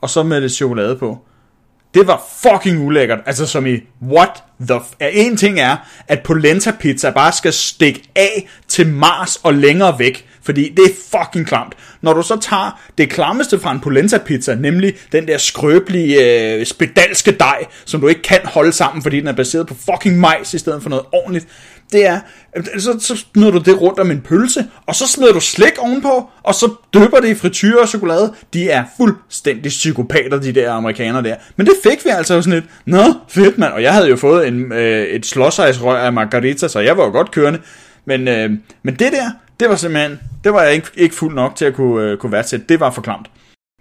og 0.00 0.10
så 0.10 0.22
med 0.22 0.40
lidt 0.40 0.52
chokolade 0.52 0.96
på. 0.96 1.18
Det 1.94 2.06
var 2.06 2.22
fucking 2.36 2.86
ulækkert. 2.86 3.18
Altså 3.26 3.46
som 3.46 3.66
i, 3.66 3.78
what 4.02 4.42
the... 4.68 4.76
F- 4.76 4.94
en 5.00 5.36
ting 5.36 5.60
er, 5.60 5.76
at 6.08 6.22
polenta 6.22 6.70
pizza 6.80 7.10
bare 7.10 7.32
skal 7.32 7.52
stikke 7.52 8.02
af 8.16 8.48
til 8.68 8.86
Mars 8.86 9.36
og 9.36 9.54
længere 9.54 9.98
væk. 9.98 10.26
Fordi 10.42 10.74
det 10.76 10.84
er 10.84 11.18
fucking 11.18 11.46
klamt. 11.46 11.74
Når 12.02 12.12
du 12.12 12.22
så 12.22 12.38
tager 12.40 12.80
det 12.98 13.10
klammeste 13.10 13.60
fra 13.60 13.72
en 13.72 13.80
polenta 13.80 14.18
pizza, 14.18 14.54
nemlig 14.54 14.94
den 15.12 15.26
der 15.26 15.38
skrøbelige 15.38 16.54
øh, 16.54 16.66
spedalske 16.66 17.30
dej, 17.30 17.64
som 17.84 18.00
du 18.00 18.08
ikke 18.08 18.22
kan 18.22 18.40
holde 18.44 18.72
sammen, 18.72 19.02
fordi 19.02 19.20
den 19.20 19.28
er 19.28 19.32
baseret 19.32 19.66
på 19.66 19.74
fucking 19.74 20.20
majs 20.20 20.54
i 20.54 20.58
stedet 20.58 20.82
for 20.82 20.90
noget 20.90 21.04
ordentligt, 21.12 21.46
det 21.92 22.06
er, 22.06 22.20
øh, 22.56 22.80
så, 22.80 22.96
så 23.00 23.16
smider 23.16 23.50
du 23.50 23.58
det 23.58 23.80
rundt 23.80 23.98
om 23.98 24.10
en 24.10 24.20
pølse, 24.20 24.64
og 24.86 24.94
så 24.94 25.08
smider 25.08 25.32
du 25.32 25.40
slik 25.40 25.78
ovenpå, 25.78 26.30
og 26.42 26.54
så 26.54 26.74
døber 26.94 27.20
det 27.20 27.28
i 27.28 27.34
frityre 27.34 27.80
og 27.80 27.88
chokolade. 27.88 28.34
De 28.54 28.70
er 28.70 28.84
fuldstændig 28.96 29.68
psykopater, 29.68 30.40
de 30.40 30.52
der 30.52 30.72
amerikanere 30.72 31.22
der. 31.22 31.36
Men 31.56 31.66
det 31.66 31.74
fik 31.82 32.04
vi 32.04 32.10
altså 32.10 32.42
sådan 32.42 32.52
lidt, 32.60 32.64
nå, 32.86 33.14
fedt 33.28 33.58
mand. 33.58 33.72
Og 33.72 33.82
jeg 33.82 33.94
havde 33.94 34.08
jo 34.08 34.16
fået 34.16 34.48
en, 34.48 34.72
øh, 34.72 35.06
et 35.06 35.26
slåsejsrør 35.26 35.98
af 35.98 36.12
margarita, 36.12 36.68
så 36.68 36.80
jeg 36.80 36.96
var 36.96 37.04
jo 37.04 37.10
godt 37.10 37.30
kørende. 37.30 37.60
Men, 38.04 38.28
øh, 38.28 38.50
men 38.82 38.94
det 38.94 39.12
der, 39.12 39.30
det 39.60 39.68
var 39.68 39.76
simpelthen, 39.76 40.18
det 40.44 40.52
var 40.52 40.62
jeg 40.62 40.74
ikke, 40.74 40.88
ikke 40.94 41.14
fuld 41.14 41.34
nok 41.34 41.56
til 41.56 41.64
at 41.64 41.74
kunne, 41.74 42.04
øh, 42.04 42.18
kunne 42.18 42.32
værdsætte. 42.32 42.66
Det 42.68 42.80
var 42.80 42.90
for 42.90 43.02
klamt. 43.02 43.30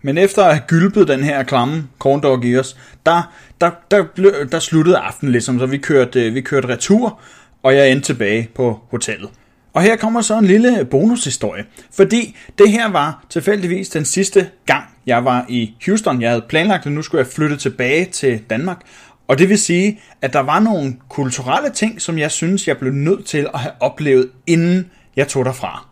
Men 0.04 0.18
efter 0.18 0.44
at 0.44 0.54
have 0.56 0.68
gylpet 0.68 1.08
den 1.08 1.24
her 1.24 1.44
klamme 1.44 1.88
corndog 2.00 2.46
i 2.46 2.58
os, 2.58 2.78
der, 3.06 3.34
der, 3.62 3.72
der, 3.92 4.04
der, 4.18 4.46
der 4.52 4.60
sluttede 4.60 4.98
aftenen 4.98 5.32
ligesom, 5.32 5.60
så 5.60 5.66
vi 5.66 5.78
kørte, 5.78 6.28
øh, 6.28 6.36
vi 6.36 6.42
kørte 6.42 6.68
retur, 6.68 7.20
og 7.64 7.76
jeg 7.76 7.92
endte 7.92 8.06
tilbage 8.06 8.50
på 8.56 8.80
hotellet. 8.92 9.30
Og 9.74 9.82
her 9.82 9.96
kommer 9.96 10.22
så 10.22 10.38
en 10.38 10.46
lille 10.46 10.86
bonushistorie, 10.86 11.66
fordi 11.96 12.38
det 12.58 12.72
her 12.72 12.92
var 12.92 13.26
tilfældigvis 13.30 13.90
den 13.90 14.06
sidste 14.06 14.50
gang, 14.66 14.84
jeg 15.06 15.26
var 15.26 15.46
i 15.50 15.76
Houston. 15.86 16.22
Jeg 16.22 16.30
havde 16.30 16.46
planlagt, 16.50 16.86
at 16.86 16.92
nu 16.92 17.02
skulle 17.02 17.20
jeg 17.20 17.28
flytte 17.28 17.58
tilbage 17.58 18.06
til 18.06 18.42
Danmark, 18.50 18.82
og 19.28 19.40
det 19.40 19.50
vil 19.50 19.58
sige, 19.58 20.00
at 20.22 20.34
der 20.34 20.40
var 20.40 20.60
nogle 20.60 20.96
kulturelle 21.10 21.70
ting, 21.70 22.02
som 22.02 22.18
jeg 22.18 22.32
synes, 22.32 22.68
jeg 22.68 22.78
blev 22.78 22.94
nødt 22.94 23.26
til 23.26 23.48
at 23.54 23.60
have 23.60 23.74
oplevet, 23.80 24.30
inden 24.48 24.92
jeg 25.16 25.28
tog 25.28 25.46
derfra. 25.46 25.89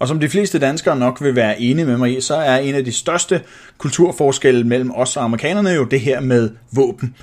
Og 0.00 0.08
som 0.08 0.20
de 0.20 0.28
fleste 0.28 0.58
danskere 0.58 0.98
nok 0.98 1.22
vil 1.22 1.36
være 1.36 1.60
enige 1.60 1.86
med 1.86 1.96
mig 1.96 2.16
i, 2.16 2.20
så 2.20 2.34
er 2.34 2.56
en 2.56 2.74
af 2.74 2.84
de 2.84 2.92
største 2.92 3.40
kulturforskelle 3.78 4.64
mellem 4.64 4.90
os 4.94 5.16
og 5.16 5.24
amerikanerne 5.24 5.70
jo 5.70 5.84
det 5.84 6.00
her 6.00 6.20
med 6.20 6.50
våben. 6.72 7.14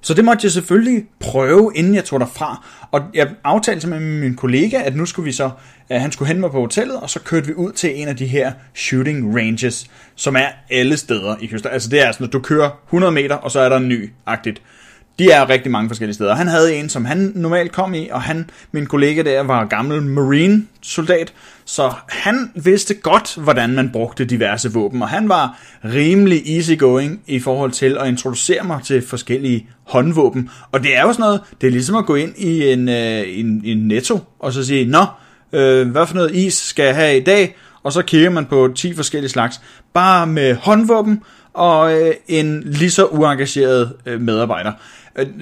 Så 0.00 0.14
det 0.14 0.24
måtte 0.24 0.44
jeg 0.44 0.52
selvfølgelig 0.52 1.04
prøve, 1.20 1.72
inden 1.74 1.94
jeg 1.94 2.04
tog 2.04 2.20
derfra. 2.20 2.66
Og 2.90 3.00
jeg 3.14 3.30
aftalte 3.44 3.88
med 3.88 4.00
min 4.00 4.34
kollega, 4.34 4.82
at 4.84 4.96
nu 4.96 5.06
skulle 5.06 5.24
vi 5.24 5.32
så, 5.32 5.50
at 5.88 6.00
han 6.00 6.12
skulle 6.12 6.26
hente 6.26 6.40
mig 6.40 6.50
på 6.50 6.60
hotellet, 6.60 6.96
og 6.96 7.10
så 7.10 7.20
kørte 7.20 7.46
vi 7.46 7.54
ud 7.54 7.72
til 7.72 8.00
en 8.00 8.08
af 8.08 8.16
de 8.16 8.26
her 8.26 8.52
shooting 8.74 9.36
ranges, 9.36 9.90
som 10.16 10.36
er 10.36 10.48
alle 10.70 10.96
steder 10.96 11.36
i 11.40 11.48
Houston. 11.48 11.72
Altså 11.72 11.88
det 11.88 12.06
er 12.06 12.12
sådan, 12.12 12.26
at 12.26 12.32
du 12.32 12.38
kører 12.38 12.70
100 12.86 13.12
meter, 13.12 13.34
og 13.34 13.50
så 13.50 13.60
er 13.60 13.68
der 13.68 13.76
en 13.76 13.88
ny-agtigt. 13.88 14.62
De 15.18 15.30
er 15.30 15.48
rigtig 15.48 15.72
mange 15.72 15.88
forskellige 15.88 16.14
steder. 16.14 16.34
Han 16.34 16.48
havde 16.48 16.74
en, 16.74 16.88
som 16.88 17.04
han 17.04 17.32
normalt 17.34 17.72
kom 17.72 17.94
i, 17.94 18.08
og 18.12 18.22
han, 18.22 18.50
min 18.72 18.86
kollega 18.86 19.22
der, 19.22 19.42
var 19.42 19.64
gammel 19.64 20.02
marine 20.02 20.66
soldat, 20.82 21.32
så 21.64 21.92
han 22.08 22.50
vidste 22.54 22.94
godt, 22.94 23.36
hvordan 23.36 23.74
man 23.74 23.90
brugte 23.92 24.24
diverse 24.24 24.72
våben, 24.72 25.02
og 25.02 25.08
han 25.08 25.28
var 25.28 25.58
rimelig 25.84 26.56
easygoing 26.56 27.20
i 27.26 27.40
forhold 27.40 27.70
til 27.70 27.98
at 28.00 28.08
introducere 28.08 28.64
mig 28.64 28.80
til 28.84 29.06
forskellige 29.06 29.66
håndvåben. 29.84 30.50
Og 30.72 30.82
det 30.82 30.96
er 30.96 31.02
jo 31.02 31.12
sådan 31.12 31.22
noget, 31.22 31.40
det 31.60 31.66
er 31.66 31.70
ligesom 31.70 31.96
at 31.96 32.06
gå 32.06 32.14
ind 32.14 32.36
i 32.36 32.72
en, 32.72 32.88
øh, 32.88 33.38
en, 33.38 33.62
en 33.64 33.78
netto, 33.88 34.18
og 34.38 34.52
så 34.52 34.64
sige, 34.64 34.86
nå, 34.86 35.04
øh, 35.52 35.90
hvad 35.90 36.06
for 36.06 36.14
noget 36.14 36.34
is 36.34 36.54
skal 36.54 36.84
jeg 36.84 36.94
have 36.94 37.16
i 37.16 37.24
dag? 37.24 37.56
Og 37.82 37.92
så 37.92 38.02
kigger 38.02 38.30
man 38.30 38.46
på 38.46 38.72
10 38.76 38.94
forskellige 38.94 39.30
slags, 39.30 39.60
bare 39.94 40.26
med 40.26 40.54
håndvåben, 40.54 41.22
og 41.54 42.00
øh, 42.00 42.14
en 42.28 42.62
lige 42.66 42.90
så 42.90 43.06
uengageret 43.06 43.92
øh, 44.06 44.20
medarbejder. 44.20 44.72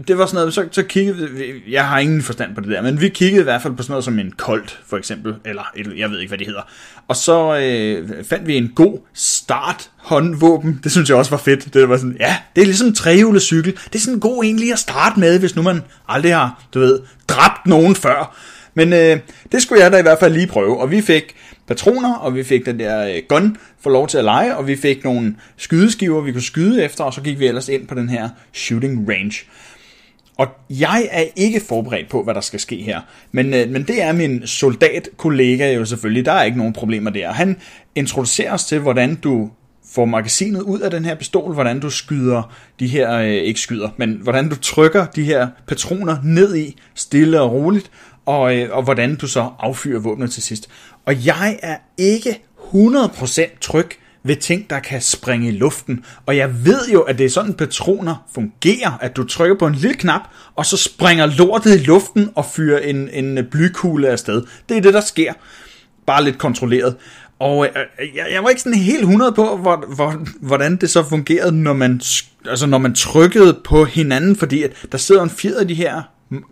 Det 0.09 0.19
var 0.19 0.27
sådan 0.27 0.35
noget, 0.35 0.55
så, 0.55 0.69
så 0.71 0.83
kiggede 0.83 1.31
vi, 1.31 1.45
jeg 1.71 1.89
har 1.89 1.99
ingen 1.99 2.23
forstand 2.23 2.55
på 2.55 2.61
det 2.61 2.69
der, 2.69 2.83
men 2.83 3.01
vi 3.01 3.09
kiggede 3.09 3.41
i 3.41 3.45
hvert 3.45 3.63
fald 3.63 3.75
på 3.75 3.83
sådan 3.83 3.93
noget 3.93 4.05
som 4.05 4.19
en 4.19 4.33
Colt, 4.37 4.81
for 4.87 4.97
eksempel, 4.97 5.35
eller 5.45 5.63
jeg 5.97 6.11
ved 6.11 6.19
ikke, 6.19 6.31
hvad 6.31 6.39
det 6.39 6.47
hedder. 6.47 6.63
Og 7.09 7.17
så 7.17 7.57
øh, 7.57 8.25
fandt 8.25 8.47
vi 8.47 8.57
en 8.57 8.73
god 8.75 8.99
start 9.15 9.91
håndvåben. 9.97 10.81
Det 10.85 10.93
synes 10.93 11.09
jeg 11.09 11.17
også 11.17 11.31
var 11.31 11.39
fedt. 11.39 11.75
Det 11.75 11.89
var 11.89 11.97
sådan, 11.97 12.17
ja, 12.21 12.37
det 12.57 12.63
er 12.63 12.67
ligesom 12.67 12.87
en 12.89 12.95
trehjulet 12.95 13.43
cykel. 13.43 13.73
Det 13.73 13.95
er 13.95 13.99
sådan 13.99 14.15
en 14.15 14.21
god 14.21 14.45
egentlig 14.45 14.73
at 14.73 14.79
starte 14.79 15.21
med, 15.21 15.39
hvis 15.39 15.57
nu 15.57 15.63
man 15.63 15.83
aldrig 16.09 16.37
har, 16.37 16.63
du 16.75 16.81
ved, 16.81 17.01
dræbt 17.29 17.67
nogen 17.67 17.95
før. 17.95 18.37
Men 18.81 18.93
øh, 18.93 19.19
det 19.53 19.63
skulle 19.63 19.83
jeg 19.83 19.93
da 19.93 19.99
i 19.99 20.03
hvert 20.03 20.19
fald 20.19 20.35
lige 20.35 20.47
prøve, 20.47 20.81
og 20.81 20.91
vi 20.91 21.01
fik 21.01 21.35
patroner, 21.67 22.15
og 22.15 22.35
vi 22.35 22.43
fik 22.43 22.67
den 22.67 22.79
der 22.79 23.07
øh, 23.07 23.23
gun 23.29 23.57
for 23.81 23.91
lov 23.91 24.09
til 24.09 24.19
at 24.19 24.25
lege, 24.25 24.57
og 24.57 24.67
vi 24.67 24.77
fik 24.77 25.05
nogle 25.05 25.37
skydeskiver, 25.57 26.21
vi 26.21 26.33
kunne 26.33 26.43
skyde 26.43 26.85
efter, 26.85 27.05
og 27.05 27.15
så 27.15 27.21
gik 27.21 27.39
vi 27.39 27.47
ellers 27.47 27.69
ind 27.69 27.87
på 27.87 27.95
den 27.95 28.09
her 28.09 28.29
shooting 28.53 29.09
range. 29.09 29.45
Og 30.39 30.47
jeg 30.71 31.09
er 31.11 31.25
ikke 31.37 31.61
forberedt 31.69 32.09
på, 32.09 32.23
hvad 32.23 32.35
der 32.35 32.41
skal 32.41 32.61
ske 32.61 32.77
her. 32.77 33.01
Men, 33.33 33.55
øh, 33.55 33.71
men 33.71 33.83
det 33.83 34.03
er 34.03 34.13
min 34.13 34.47
soldatkollega 34.47 35.73
jo 35.73 35.85
selvfølgelig. 35.85 36.25
Der 36.25 36.33
er 36.33 36.43
ikke 36.43 36.59
nogen 36.59 36.73
problemer 36.73 37.11
der. 37.11 37.33
Han 37.33 37.57
introducerer 37.95 38.53
os 38.53 38.65
til, 38.65 38.79
hvordan 38.79 39.15
du 39.15 39.51
får 39.95 40.05
magasinet 40.05 40.61
ud 40.61 40.81
af 40.81 40.91
den 40.91 41.05
her 41.05 41.15
pistol, 41.15 41.55
hvordan 41.55 41.81
du 41.81 41.91
skyder 41.91 42.55
de 42.81 42.87
her, 42.87 43.15
øh, 43.15 43.29
ikke 43.29 43.61
skyder, 43.61 43.89
men 43.97 44.19
hvordan 44.23 44.49
du 44.49 44.57
trykker 44.57 45.07
de 45.07 45.25
her 45.25 45.49
patroner 45.67 46.17
ned 46.25 46.57
i, 46.57 46.77
stille 46.95 47.41
og 47.41 47.53
roligt, 47.53 47.91
og, 48.31 48.57
øh, 48.57 48.77
og 48.77 48.83
hvordan 48.83 49.17
du 49.17 49.27
så 49.27 49.51
affyrer 49.59 50.01
våbnet 50.01 50.31
til 50.31 50.43
sidst. 50.43 50.69
Og 51.07 51.27
jeg 51.27 51.59
er 51.63 51.77
ikke 51.99 52.43
100% 52.73 53.59
tryg 53.61 53.91
ved 54.23 54.37
ting, 54.37 54.71
der 54.71 54.79
kan 54.79 55.01
springe 55.01 55.49
i 55.49 55.51
luften. 55.51 56.05
Og 56.27 56.37
jeg 56.37 56.65
ved 56.65 56.89
jo, 56.93 57.01
at 57.01 57.19
det 57.19 57.27
er 57.27 57.31
sådan, 57.31 57.55
patroner 57.55 58.27
fungerer, 58.35 58.99
at 59.01 59.17
du 59.17 59.25
trykker 59.25 59.57
på 59.59 59.67
en 59.67 59.75
lille 59.75 59.95
knap, 59.97 60.21
og 60.57 60.67
så 60.67 60.77
springer 60.77 61.27
lortet 61.27 61.81
i 61.81 61.85
luften 61.85 62.31
og 62.35 62.45
fyrer 62.45 62.79
en, 62.79 63.09
en 63.13 63.47
blykugle 63.51 64.09
afsted. 64.09 64.43
Det 64.69 64.77
er 64.77 64.81
det, 64.81 64.95
der 64.95 65.01
sker. 65.01 65.33
Bare 66.07 66.25
lidt 66.25 66.39
kontrolleret. 66.39 66.97
Og 67.39 67.67
øh, 67.67 67.71
øh, 68.01 68.17
jeg, 68.17 68.27
jeg 68.33 68.43
var 68.43 68.49
ikke 68.49 68.63
sådan 68.63 68.79
helt 68.79 69.01
100 69.01 69.33
på, 69.33 69.57
hvor, 69.57 69.85
hvor, 69.95 70.25
hvordan 70.41 70.77
det 70.77 70.91
så 70.91 71.03
fungerede, 71.09 71.53
når 71.53 71.73
man, 71.73 72.01
altså 72.47 72.67
når 72.67 72.79
man 72.79 72.95
trykkede 72.95 73.61
på 73.65 73.85
hinanden, 73.85 74.37
fordi 74.37 74.63
at 74.63 74.73
der 74.93 74.99
sidder 74.99 75.23
en 75.23 75.31
fjeder 75.31 75.61
af 75.61 75.69
de 75.69 75.75
her 75.75 76.03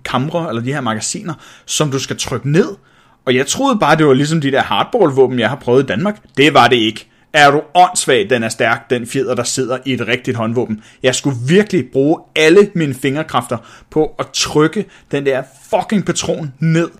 kamre, 0.05 0.49
eller 0.49 0.63
de 0.63 0.73
her 0.73 0.81
magasiner, 0.81 1.35
som 1.67 1.91
du 1.91 1.99
skal 1.99 2.17
trykke 2.17 2.51
ned. 2.51 2.77
Og 3.25 3.35
jeg 3.35 3.47
troede 3.47 3.79
bare, 3.79 3.97
det 3.97 4.07
var 4.07 4.13
ligesom 4.13 4.41
de 4.41 4.51
der 4.51 4.63
hardball-våben, 4.63 5.39
jeg 5.39 5.49
har 5.49 5.57
prøvet 5.57 5.83
i 5.83 5.87
Danmark. 5.87 6.19
Det 6.37 6.55
var 6.55 6.69
det 6.69 6.77
ikke. 6.77 7.09
Er 7.33 7.51
du 7.51 7.63
åndssvag, 7.75 8.31
den 8.31 8.43
er 8.43 8.49
stærk, 8.49 8.91
den 8.91 9.07
fjeder, 9.07 9.35
der 9.35 9.43
sidder 9.43 9.79
i 9.85 9.93
et 9.93 10.07
rigtigt 10.07 10.37
håndvåben. 10.37 10.83
Jeg 11.03 11.15
skulle 11.15 11.37
virkelig 11.49 11.85
bruge 11.93 12.21
alle 12.37 12.71
mine 12.75 12.95
fingerkræfter 12.95 13.57
på 13.91 14.15
at 14.19 14.27
trykke 14.33 14.85
den 15.11 15.27
der 15.27 15.43
fucking 15.71 16.05
patron 16.05 16.53
ned 16.59 16.91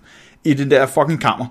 i 0.43 0.53
den 0.53 0.71
der 0.71 0.85
fucking 0.85 1.21
kammer. 1.21 1.45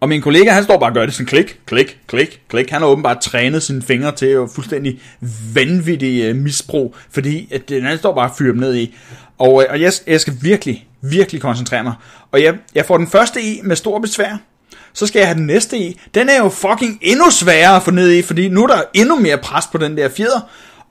Og 0.00 0.08
min 0.08 0.22
kollega, 0.22 0.50
han 0.50 0.64
står 0.64 0.78
bare 0.78 0.90
og 0.90 0.94
gør 0.94 1.06
det 1.06 1.14
sådan 1.14 1.26
klik, 1.26 1.60
klik, 1.66 1.98
klik, 2.06 2.40
klik. 2.48 2.70
Han 2.70 2.80
har 2.80 2.88
åbenbart 2.88 3.20
trænet 3.20 3.62
sine 3.62 3.82
fingre 3.82 4.12
til 4.12 4.26
at 4.26 4.48
fuldstændig 4.54 5.00
vanvittig 5.54 6.22
øh, 6.22 6.36
misbrug, 6.36 6.96
fordi 7.10 7.48
at, 7.52 7.70
øh, 7.70 7.76
den 7.76 7.86
anden 7.86 7.98
står 7.98 8.14
bare 8.14 8.30
og 8.30 8.36
fyrer 8.38 8.52
dem 8.52 8.60
ned 8.60 8.76
i. 8.76 8.96
Og, 9.38 9.62
øh, 9.62 9.68
og 9.70 9.80
jeg, 9.80 9.92
jeg 10.06 10.20
skal 10.20 10.34
virkelig, 10.40 10.88
virkelig 11.02 11.40
koncentrere 11.40 11.82
mig. 11.82 11.94
Og 12.32 12.42
jeg, 12.42 12.54
jeg 12.74 12.84
får 12.84 12.96
den 12.96 13.06
første 13.06 13.42
i 13.42 13.60
med 13.64 13.76
stor 13.76 13.98
besvær. 13.98 14.36
Så 14.92 15.06
skal 15.06 15.18
jeg 15.18 15.28
have 15.28 15.38
den 15.38 15.46
næste 15.46 15.78
i. 15.78 16.00
Den 16.14 16.28
er 16.28 16.38
jo 16.38 16.48
fucking 16.48 16.98
endnu 17.02 17.30
sværere 17.30 17.76
at 17.76 17.82
få 17.82 17.90
ned 17.90 18.12
i, 18.12 18.22
fordi 18.22 18.48
nu 18.48 18.62
er 18.62 18.66
der 18.66 18.82
endnu 18.94 19.16
mere 19.18 19.38
pres 19.38 19.64
på 19.72 19.78
den 19.78 19.96
der 19.96 20.08
fjeder. 20.08 20.40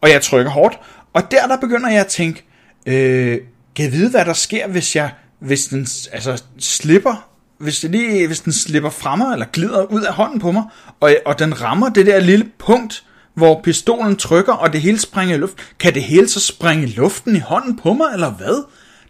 Og 0.02 0.10
jeg 0.10 0.22
trykker 0.22 0.52
hårdt. 0.52 0.80
Og 1.14 1.32
der, 1.32 1.48
der 1.48 1.58
begynder 1.58 1.90
jeg 1.90 2.00
at 2.00 2.08
tænke, 2.08 2.44
øh, 2.86 3.38
kan 3.76 3.86
jeg 3.86 3.92
vide, 3.92 4.10
hvad 4.10 4.26
der 4.26 4.34
sker, 4.34 4.68
hvis 4.68 4.96
jeg 4.96 5.10
hvis 5.40 5.66
den 5.66 5.88
altså, 6.12 6.44
slipper 6.60 7.30
hvis, 7.60 7.80
det 7.80 7.92
lige, 7.92 8.28
hvis 8.28 8.40
den 8.40 8.54
slipper 8.54 8.90
fra 8.90 9.16
mig, 9.16 9.34
eller 9.34 9.46
glider 9.54 9.84
ud 9.84 10.02
af 10.02 10.14
hånden 10.14 10.40
på 10.40 10.52
mig, 10.52 10.64
og, 11.00 11.16
og 11.26 11.40
den 11.40 11.62
rammer 11.62 11.90
det 11.90 12.06
der 12.06 12.20
lille 12.20 12.46
punkt, 12.58 13.04
hvor 13.34 13.62
pistolen 13.64 14.16
trykker, 14.16 14.54
og 14.54 14.74
det 14.74 14.82
hele 14.82 15.00
springer 15.00 15.36
i 15.36 15.38
luft, 15.38 15.54
kan 15.80 15.94
det 15.94 16.04
hele 16.04 16.28
så 16.28 16.40
springe 16.40 16.84
i 16.84 16.90
luften 16.90 17.36
i 17.36 17.40
hånden 17.40 17.78
på 17.78 17.94
mig, 17.94 18.08
eller 18.14 18.32
hvad? 18.32 18.64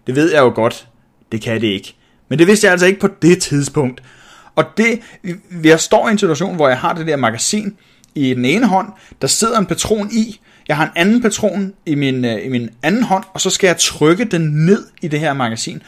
Det 0.08 0.16
ved 0.16 0.32
jeg 0.32 0.40
jo 0.40 0.52
godt. 0.56 0.88
Det 1.32 1.42
kan 1.42 1.62
det 1.62 1.68
ikke. 1.68 1.96
Men 2.30 2.40
det 2.40 2.48
vidste 2.48 2.66
jeg 2.66 2.72
altså 2.72 2.88
ikke 2.88 3.00
på 3.00 3.10
det 3.22 3.42
tidspunkt. 3.42 4.04
Og 4.56 4.66
det, 4.78 5.00
jeg 5.64 5.80
står 5.80 6.08
i 6.08 6.12
en 6.12 6.18
situation, 6.18 6.56
hvor 6.56 6.68
jeg 6.68 6.78
har 6.78 6.94
det 6.94 7.08
der 7.08 7.16
magasin 7.16 7.78
i 8.16 8.34
den 8.34 8.46
ene 8.46 8.68
hånd, 8.68 8.88
der 9.22 9.28
sidder 9.28 9.60
en 9.60 9.66
patron 9.66 10.10
i, 10.12 10.40
jeg 10.68 10.78
har 10.78 10.86
en 10.86 10.92
anden 10.96 11.22
patron 11.22 11.74
i 11.86 11.96
min, 11.96 12.26
øh, 12.26 12.46
i 12.46 12.50
min 12.50 12.70
anden 12.84 13.04
hånd, 13.04 13.24
og 13.34 13.42
så 13.42 13.50
skal 13.50 13.68
jeg 13.68 13.78
trykke 13.78 14.26
den 14.26 14.42
ned 14.42 14.86
i 15.02 15.08
det 15.08 15.20
her 15.20 15.34
magasin 15.34 15.82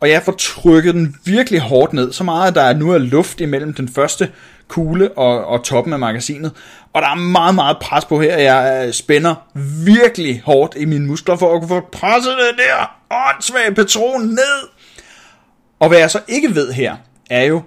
og 0.00 0.10
jeg 0.10 0.22
får 0.22 0.32
trykket 0.32 0.94
den 0.94 1.16
virkelig 1.24 1.60
hårdt 1.60 1.92
ned, 1.92 2.12
så 2.12 2.24
meget 2.24 2.48
at 2.48 2.54
der 2.54 2.74
nu 2.74 2.90
er 2.90 2.98
luft 2.98 3.40
imellem 3.40 3.74
den 3.74 3.88
første 3.88 4.30
kugle 4.68 5.18
og, 5.18 5.46
og 5.46 5.64
toppen 5.64 5.92
af 5.92 5.98
magasinet. 5.98 6.52
Og 6.92 7.02
der 7.02 7.08
er 7.08 7.14
meget, 7.14 7.54
meget 7.54 7.76
pres 7.80 8.04
på 8.04 8.20
her. 8.20 8.36
Jeg 8.36 8.86
øh, 8.86 8.92
spænder 8.92 9.34
virkelig 9.84 10.42
hårdt 10.44 10.74
i 10.76 10.84
mine 10.84 11.06
muskler 11.06 11.36
for 11.36 11.54
at 11.54 11.60
kunne 11.60 11.68
få 11.68 11.88
presset 11.92 12.32
det 12.32 12.58
der 12.58 12.98
åndssvage 13.10 13.74
patron 13.74 14.26
ned. 14.26 14.68
Og 15.80 15.88
hvad 15.88 15.98
jeg 15.98 16.10
så 16.10 16.20
ikke 16.28 16.54
ved 16.54 16.72
her, 16.72 16.96
er 17.30 17.44
jo, 17.44 17.62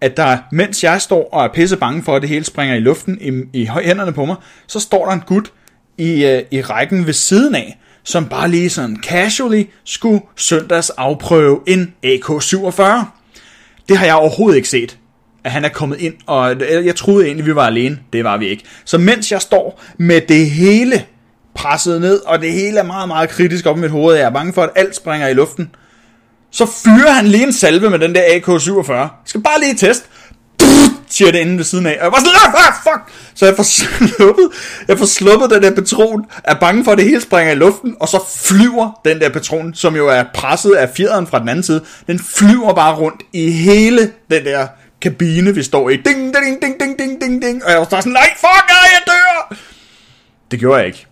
at 0.00 0.16
der, 0.16 0.38
mens 0.52 0.84
jeg 0.84 1.02
står 1.02 1.28
og 1.32 1.44
er 1.44 1.48
pisse 1.48 1.76
bange 1.76 2.02
for, 2.02 2.16
at 2.16 2.22
det 2.22 2.28
hele 2.28 2.44
springer 2.44 2.74
i 2.74 2.80
luften 2.80 3.18
i, 3.20 3.60
i 3.60 3.68
hænderne 3.82 4.12
på 4.12 4.24
mig, 4.24 4.36
så 4.66 4.80
står 4.80 5.04
der 5.06 5.12
en 5.12 5.22
gut 5.26 5.52
i, 5.98 6.24
øh, 6.24 6.42
i 6.50 6.62
rækken 6.62 7.06
ved 7.06 7.12
siden 7.12 7.54
af, 7.54 7.78
som 8.06 8.26
bare 8.28 8.48
lige 8.48 8.70
sådan 8.70 8.96
casually 9.02 9.64
skulle 9.84 10.20
søndags 10.36 10.90
afprøve 10.90 11.60
en 11.66 11.94
AK-47. 12.04 12.82
Det 13.88 13.96
har 13.96 14.04
jeg 14.04 14.14
overhovedet 14.14 14.56
ikke 14.56 14.68
set, 14.68 14.98
at 15.44 15.50
han 15.50 15.64
er 15.64 15.68
kommet 15.68 16.00
ind, 16.00 16.14
og 16.26 16.60
jeg 16.60 16.96
troede 16.96 17.26
egentlig, 17.26 17.46
vi 17.46 17.54
var 17.54 17.66
alene. 17.66 17.98
Det 18.12 18.24
var 18.24 18.36
vi 18.36 18.46
ikke. 18.46 18.64
Så 18.84 18.98
mens 18.98 19.32
jeg 19.32 19.40
står 19.40 19.82
med 19.98 20.20
det 20.28 20.50
hele 20.50 21.04
presset 21.54 22.00
ned, 22.00 22.20
og 22.26 22.40
det 22.40 22.52
hele 22.52 22.78
er 22.78 22.84
meget, 22.84 23.08
meget 23.08 23.28
kritisk 23.28 23.66
op 23.66 23.78
i 23.78 23.80
mit 23.80 23.90
hoved, 23.90 24.12
og 24.12 24.18
jeg 24.18 24.26
er 24.26 24.30
bange 24.30 24.52
for, 24.52 24.62
at 24.62 24.70
alt 24.76 24.96
springer 24.96 25.28
i 25.28 25.34
luften, 25.34 25.70
så 26.50 26.66
fyrer 26.66 27.12
han 27.12 27.26
lige 27.26 27.46
en 27.46 27.52
salve 27.52 27.90
med 27.90 27.98
den 27.98 28.14
der 28.14 28.22
AK-47. 28.22 28.92
Jeg 28.92 29.08
skal 29.24 29.40
bare 29.40 29.60
lige 29.60 29.74
teste 29.74 30.08
siger 31.10 31.32
det 31.32 31.38
inden 31.38 31.58
ved 31.58 31.64
siden 31.64 31.86
af. 31.86 31.96
Og 31.98 32.04
jeg 32.04 32.12
var 32.12 32.18
sådan, 32.18 32.32
ah, 32.46 32.66
ah, 32.66 32.72
fuck! 32.82 33.16
Så 33.34 33.46
jeg 33.46 33.56
får 33.56 33.62
sluppet, 33.62 34.48
jeg 34.88 34.98
får 34.98 35.06
sluppet 35.06 35.50
den 35.50 35.62
der 35.62 35.74
patron, 35.74 36.24
er 36.44 36.54
bange 36.54 36.84
for, 36.84 36.92
at 36.92 36.98
det 36.98 37.06
hele 37.06 37.20
springer 37.20 37.52
i 37.52 37.56
luften, 37.56 37.96
og 38.00 38.08
så 38.08 38.24
flyver 38.36 39.00
den 39.04 39.20
der 39.20 39.28
patron, 39.28 39.74
som 39.74 39.96
jo 39.96 40.08
er 40.08 40.24
presset 40.34 40.72
af 40.72 40.90
fjederen 40.96 41.26
fra 41.26 41.38
den 41.38 41.48
anden 41.48 41.62
side, 41.62 41.84
den 42.06 42.18
flyver 42.18 42.74
bare 42.74 42.94
rundt 42.94 43.22
i 43.32 43.50
hele 43.50 44.12
den 44.30 44.44
der 44.44 44.66
kabine, 45.02 45.54
vi 45.54 45.62
står 45.62 45.90
i. 45.90 45.96
Ding, 45.96 46.34
ding, 46.34 46.62
ding, 46.62 46.80
ding, 46.80 46.98
ding, 46.98 47.20
ding, 47.20 47.42
ding. 47.42 47.64
Og 47.64 47.70
jeg 47.70 47.78
var 47.78 47.84
sådan, 47.84 48.12
nej, 48.12 48.30
fuck, 48.36 48.70
jeg 48.70 49.00
dør! 49.06 49.56
Det 50.50 50.58
gjorde 50.58 50.78
jeg 50.78 50.86
ikke. 50.86 51.06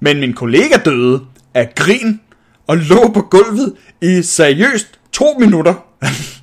Men 0.00 0.20
min 0.20 0.32
kollega 0.32 0.76
døde 0.84 1.20
af 1.54 1.74
grin, 1.74 2.20
og 2.66 2.76
lå 2.76 3.10
på 3.14 3.20
gulvet 3.20 3.72
i 4.02 4.22
seriøst 4.22 4.88
to 5.12 5.36
minutter 5.38 5.74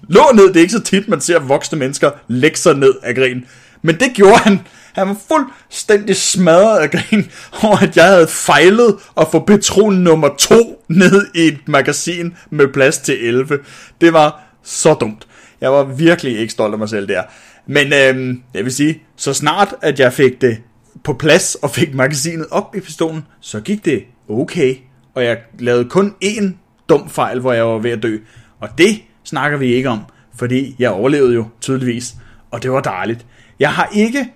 lå 0.09 0.21
ned, 0.33 0.47
det 0.47 0.55
er 0.55 0.61
ikke 0.61 0.73
så 0.73 0.83
tit, 0.83 1.07
man 1.07 1.21
ser 1.21 1.39
voksne 1.39 1.79
mennesker 1.79 2.11
lægge 2.27 2.57
sig 2.57 2.75
ned 2.75 2.93
af 3.03 3.15
grin. 3.15 3.45
Men 3.81 3.99
det 3.99 4.11
gjorde 4.13 4.37
han. 4.37 4.59
Han 4.93 5.07
var 5.07 5.17
fuldstændig 5.27 6.15
smadret 6.15 6.79
af 6.79 6.91
grin 6.91 7.31
over, 7.63 7.77
at 7.77 7.97
jeg 7.97 8.05
havde 8.05 8.27
fejlet 8.27 8.95
at 9.17 9.27
få 9.31 9.45
patron 9.45 9.93
nummer 9.93 10.29
2 10.37 10.83
ned 10.89 11.27
i 11.35 11.39
et 11.39 11.67
magasin 11.67 12.35
med 12.49 12.67
plads 12.67 12.97
til 12.97 13.27
11. 13.27 13.59
Det 14.01 14.13
var 14.13 14.43
så 14.63 14.93
dumt. 14.93 15.27
Jeg 15.61 15.71
var 15.71 15.83
virkelig 15.83 16.39
ikke 16.39 16.53
stolt 16.53 16.73
af 16.73 16.79
mig 16.79 16.89
selv 16.89 17.07
der. 17.07 17.23
Men 17.67 17.93
øhm, 17.93 18.43
jeg 18.53 18.63
vil 18.63 18.73
sige, 18.73 19.01
så 19.17 19.33
snart 19.33 19.75
at 19.81 19.99
jeg 19.99 20.13
fik 20.13 20.41
det 20.41 20.57
på 21.03 21.13
plads 21.13 21.55
og 21.55 21.69
fik 21.69 21.93
magasinet 21.93 22.45
op 22.51 22.75
i 22.75 22.79
pistolen, 22.79 23.25
så 23.41 23.59
gik 23.59 23.85
det 23.85 24.03
okay. 24.29 24.75
og 25.15 25.23
jeg 25.23 25.37
lavede 25.59 25.89
kun 25.89 26.15
én 26.25 26.53
dum 26.89 27.09
fejl, 27.09 27.39
hvor 27.39 27.53
jeg 27.53 27.65
var 27.65 27.77
ved 27.77 27.91
at 27.91 28.03
dø. 28.03 28.17
Og 28.59 28.69
det 28.77 28.99
snakker 29.33 29.57
vi 29.57 29.73
ikke 29.73 29.89
om, 29.89 29.99
fordi 30.35 30.75
jeg 30.79 30.89
overlevede 30.89 31.33
jo 31.33 31.47
tydeligvis, 31.61 32.15
og 32.51 32.63
det 32.63 32.71
var 32.71 32.81
dejligt. 32.81 33.25
Jeg 33.59 33.71
har 33.73 33.89
ikke 33.93 34.29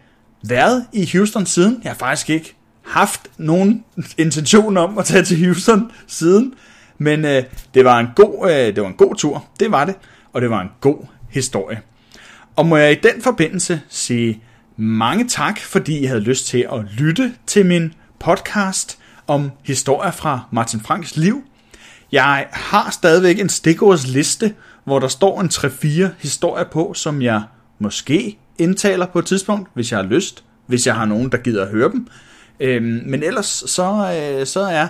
været 0.47 0.85
i 0.93 1.09
Houston 1.13 1.45
siden. 1.45 1.81
Jeg 1.83 1.91
har 1.91 1.97
faktisk 1.97 2.29
ikke 2.29 2.55
haft 2.85 3.21
nogen 3.37 3.83
intention 4.17 4.77
om 4.77 4.97
at 4.97 5.05
tage 5.05 5.23
til 5.23 5.45
Houston 5.45 5.91
siden. 6.07 6.53
Men 6.97 7.25
øh, 7.25 7.43
det, 7.73 7.85
var 7.85 7.99
en 7.99 8.07
god, 8.15 8.49
øh, 8.51 8.75
det 8.75 8.81
var 8.81 8.87
en 8.87 8.93
god 8.93 9.15
tur, 9.15 9.45
det 9.59 9.71
var 9.71 9.85
det, 9.85 9.95
og 10.33 10.41
det 10.41 10.49
var 10.49 10.61
en 10.61 10.69
god 10.81 11.05
historie. 11.29 11.81
Og 12.55 12.65
må 12.65 12.77
jeg 12.77 12.91
i 12.91 12.99
den 13.03 13.21
forbindelse 13.21 13.81
sige 13.89 14.43
mange 14.77 15.27
tak, 15.27 15.59
fordi 15.59 15.99
I 15.99 16.05
havde 16.05 16.21
lyst 16.21 16.47
til 16.47 16.67
at 16.73 16.79
lytte 16.97 17.33
til 17.47 17.65
min 17.65 17.93
podcast 18.19 18.97
om 19.27 19.51
historier 19.63 20.11
fra 20.11 20.41
Martin 20.51 20.79
Franks 20.79 21.17
liv. 21.17 21.43
Jeg 22.11 22.47
har 22.51 22.89
stadigvæk 22.91 23.39
en 23.39 23.49
stikordsliste, 23.49 24.53
hvor 24.87 24.99
der 24.99 25.07
står 25.07 25.41
en 25.41 25.47
3-4 25.47 26.07
historier 26.19 26.65
på, 26.65 26.93
som 26.93 27.21
jeg 27.21 27.43
måske 27.79 28.37
indtaler 28.57 29.05
på 29.05 29.19
et 29.19 29.25
tidspunkt, 29.25 29.69
hvis 29.73 29.91
jeg 29.91 29.99
har 29.99 30.05
lyst, 30.05 30.43
hvis 30.65 30.87
jeg 30.87 30.95
har 30.95 31.05
nogen, 31.05 31.31
der 31.31 31.37
gider 31.37 31.65
at 31.65 31.71
høre 31.71 31.91
dem. 31.91 32.07
Øhm, 32.59 33.03
men 33.05 33.23
ellers 33.23 33.45
så, 33.45 34.17
øh, 34.19 34.45
så 34.45 34.59
er 34.59 34.87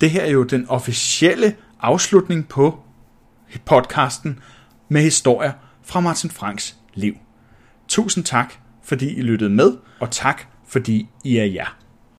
det 0.00 0.10
her 0.10 0.26
jo 0.26 0.42
den 0.42 0.66
officielle 0.68 1.54
afslutning 1.80 2.48
på 2.48 2.78
podcasten 3.64 4.38
med 4.88 5.02
historier 5.02 5.52
fra 5.82 6.00
Martin 6.00 6.30
Franks 6.30 6.76
liv. 6.94 7.14
Tusind 7.88 8.24
tak, 8.24 8.54
fordi 8.84 9.14
I 9.14 9.20
lyttede 9.20 9.50
med, 9.50 9.72
og 10.00 10.10
tak, 10.10 10.42
fordi 10.68 11.08
I 11.24 11.36
er 11.36 11.44
jer. 11.44 11.76